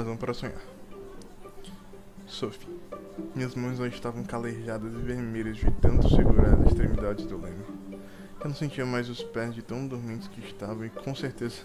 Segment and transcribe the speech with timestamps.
[0.00, 0.62] razão para sonhar.
[2.26, 2.68] Sophie.
[3.34, 7.64] Minhas mãos já estavam calejadas e vermelhas de tanto segurar as extremidades do leme.
[8.40, 11.62] Eu não sentia mais os pés de tão dormentes que estavam e com certeza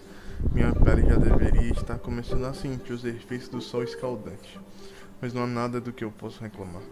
[0.52, 4.60] minha pele já deveria estar começando a sentir os efeitos do sol escaldante.
[5.18, 6.82] Mas não há nada do que eu possa reclamar.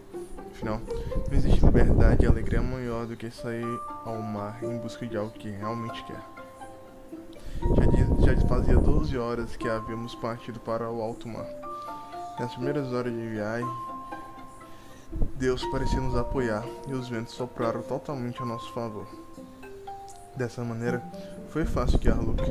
[0.51, 0.81] Afinal,
[1.29, 5.31] não existe liberdade e alegria maior do que sair ao mar em busca de algo
[5.31, 6.21] que realmente quer.
[7.75, 7.85] Já,
[8.19, 11.45] já fazia 12 horas que havíamos partido para o alto mar.
[12.39, 13.67] Nas primeiras horas de viagem,
[15.35, 19.07] Deus parecia nos apoiar e os ventos sopraram totalmente a nosso favor.
[20.35, 21.01] Dessa maneira,
[21.49, 22.43] foi fácil guiar Luke,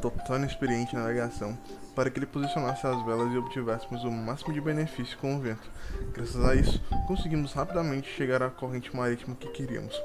[0.00, 1.56] total experiente em navegação,
[1.94, 5.70] para que ele posicionasse as velas e obtivéssemos o máximo de benefício com o vento.
[6.12, 9.98] Graças a isso, conseguimos rapidamente chegar à corrente marítima que queríamos.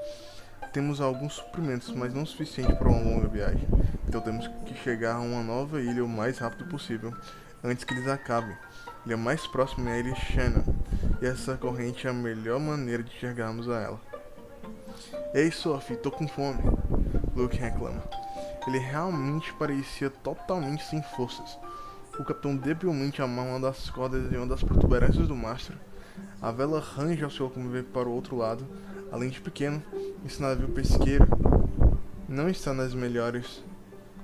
[0.71, 3.67] Temos alguns suprimentos, mas não suficiente para uma longa viagem,
[4.15, 7.13] então temos que chegar a uma nova ilha o mais rápido possível,
[7.61, 8.55] antes que eles acabem.
[8.85, 10.63] A ilha mais próxima é a ilha Shannon,
[11.21, 14.01] e essa corrente é a melhor maneira de chegarmos a ela.
[15.33, 16.61] Ei, Sophie, tô com fome.
[17.35, 18.01] Luke reclama.
[18.65, 21.59] Ele realmente parecia totalmente sem forças.
[22.17, 25.75] O capitão debilmente amarra uma das cordas em uma das protuberâncias do mastro.
[26.41, 28.65] A vela range ao se locomover para o outro lado.
[29.11, 29.83] Além de pequeno,
[30.25, 31.27] esse navio pesqueiro
[32.29, 33.61] não está nas melhores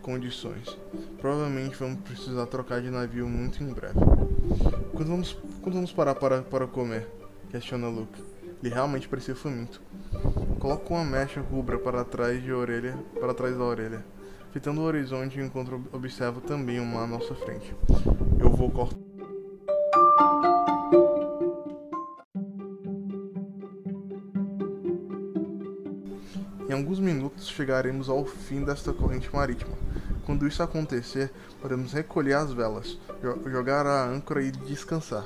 [0.01, 0.77] condições.
[1.19, 3.99] Provavelmente vamos precisar trocar de navio muito em breve.
[4.93, 7.07] Quando vamos, quando vamos parar para, para comer?
[7.49, 8.21] Questiona Luke.
[8.61, 9.81] Ele realmente parecia faminto.
[10.59, 14.05] Coloca uma mecha rubra para trás de orelha, para trás da orelha.
[14.51, 17.73] Fitando o horizonte enquanto observo também uma à nossa frente.
[18.39, 18.99] Eu vou cortar.
[26.71, 29.73] Em alguns minutos chegaremos ao fim desta corrente marítima.
[30.25, 31.29] Quando isso acontecer,
[31.61, 32.97] podemos recolher as velas,
[33.51, 35.25] jogar a âncora e descansar.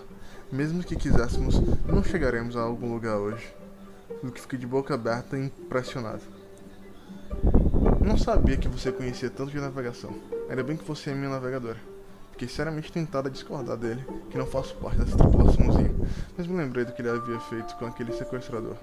[0.51, 3.53] Mesmo que quiséssemos, não chegaremos a algum lugar hoje.
[4.23, 6.23] Luke fica de boca aberta e impressionado.
[8.03, 10.15] Não sabia que você conhecia tanto de navegação.
[10.49, 11.94] Ainda bem que você é minha navegadora.
[12.35, 15.95] Fiquei seriamente tentado a discordar dele, que não faço parte dessa tripulaçãozinha,
[16.37, 18.75] mas me lembrei do que ele havia feito com aquele sequestrador.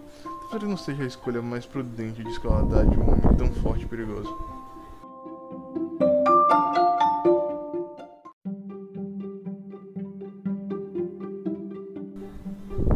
[0.51, 3.87] Talvez não seja a escolha mais prudente de discordar de um homem tão forte e
[3.87, 4.35] perigoso.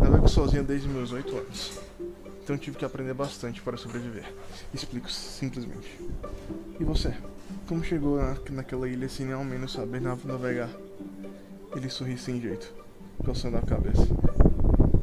[0.00, 1.78] Navego sozinha desde meus oito anos
[2.46, 4.32] então tive que aprender bastante para sobreviver.
[4.72, 5.98] Explico simplesmente.
[6.78, 7.12] E você?
[7.66, 8.20] Como chegou
[8.52, 10.70] naquela ilha sem ao menos saber navegar?
[11.74, 12.72] Ele sorri sem jeito,
[13.24, 14.06] coçando a cabeça.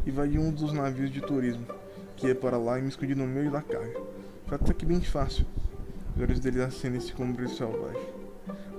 [0.05, 1.67] E vai de um dos navios de turismo,
[2.15, 3.99] que ia para lá e me escondi no meio da carga.
[4.47, 5.45] Foi até que bem fácil.
[6.15, 8.07] Os olhos dele acendem-se como um brilho selvagem.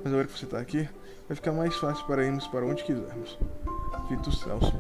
[0.03, 0.89] Mas agora que você está aqui,
[1.29, 3.39] vai ficar mais fácil para irmos para onde quisermos.
[4.09, 4.73] Vito Celso.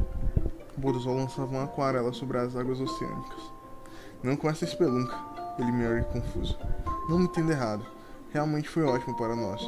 [0.74, 3.52] Borzol lançava uma aquarela sobre as águas oceânicas.
[4.24, 5.14] Não com essa espelunca,
[5.58, 6.58] ele me olha confuso.
[7.10, 7.86] Não me entenda errado,
[8.32, 9.60] realmente foi ótimo para nós.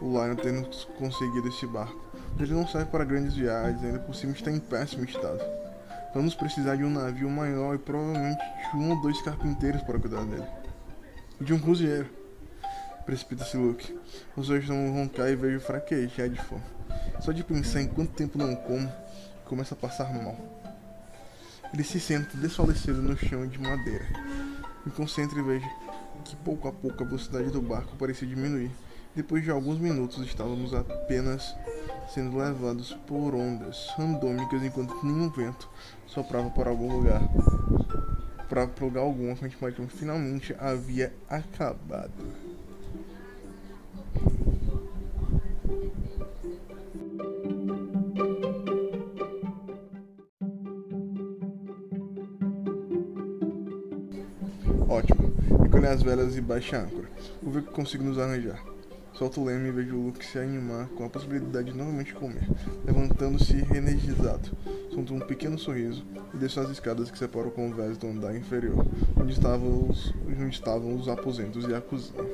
[0.00, 0.66] O Lion tendo
[0.96, 2.00] conseguido esse barco,
[2.40, 5.42] ele não serve para grandes viagens, ainda por cima está em péssimo estado.
[6.14, 8.42] Vamos precisar de um navio maior e provavelmente
[8.72, 10.46] de um ou dois carpinteiros para cuidar dele.
[11.38, 12.08] De um cruzeiro.
[13.04, 13.94] Precipita-se Luke.
[14.34, 16.62] Os olhos não roncar e vejo fraquejar de fome.
[17.20, 18.90] Só de pensar em quanto tempo não como,
[19.44, 20.34] começa a passar mal.
[21.72, 24.06] Ele se senta desfalecido no chão de madeira.
[24.84, 25.68] Me concentro e vejo
[26.24, 28.70] que pouco a pouco a velocidade do barco parecia diminuir.
[29.14, 31.54] Depois de alguns minutos estávamos apenas
[32.12, 35.68] sendo levados por ondas randômicas enquanto nenhum vento
[36.06, 37.22] soprava para algum lugar.
[38.48, 42.45] Para lugar algum, a marítima finalmente havia acabado.
[54.96, 55.30] Ótimo.
[55.62, 57.06] Recolhe as velas e baixe a âncora.
[57.42, 58.64] Vou ver o que consigo nos arranjar.
[59.12, 62.48] Solto o leme e vejo o Luke se animar com a possibilidade de novamente comer,
[62.82, 64.56] levantando-se reenergizado.
[64.94, 66.02] Solto um pequeno sorriso
[66.32, 68.86] e desço as escadas que separam o convés do andar inferior,
[69.20, 72.24] onde estavam os, onde estavam os aposentos e a cozinha.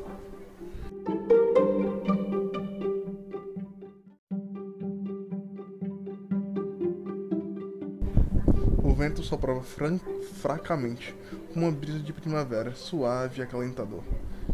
[9.02, 9.60] Vento soprava
[10.40, 11.12] fracamente,
[11.52, 14.04] com uma brisa de primavera, suave e acalentador.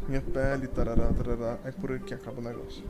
[0.08, 2.82] Minha pele, tarará, tarará, é por aqui que acaba o negócio.